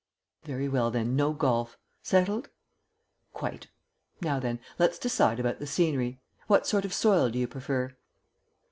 [0.45, 1.77] "Very well then, no golf.
[2.01, 2.49] Settled?"
[3.33, 3.67] "Quite.
[4.19, 6.19] Now then, let's decide about the scenery.
[6.47, 7.95] What sort of soil do you prefer?"